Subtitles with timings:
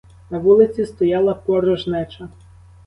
[0.29, 2.29] На вулиці стояла порожнеча.